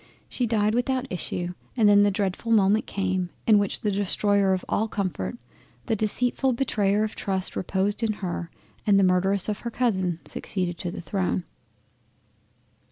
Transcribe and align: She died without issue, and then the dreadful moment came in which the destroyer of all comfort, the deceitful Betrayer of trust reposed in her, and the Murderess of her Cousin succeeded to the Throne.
She 0.27 0.47
died 0.47 0.73
without 0.73 1.05
issue, 1.11 1.49
and 1.77 1.87
then 1.87 2.01
the 2.01 2.09
dreadful 2.09 2.51
moment 2.51 2.87
came 2.87 3.29
in 3.45 3.59
which 3.59 3.81
the 3.81 3.91
destroyer 3.91 4.51
of 4.51 4.65
all 4.67 4.87
comfort, 4.87 5.37
the 5.85 5.95
deceitful 5.95 6.53
Betrayer 6.53 7.03
of 7.03 7.15
trust 7.15 7.55
reposed 7.55 8.01
in 8.01 8.13
her, 8.13 8.49
and 8.87 8.97
the 8.99 9.03
Murderess 9.03 9.47
of 9.47 9.59
her 9.59 9.69
Cousin 9.69 10.19
succeeded 10.25 10.79
to 10.79 10.89
the 10.89 11.01
Throne. 11.01 11.43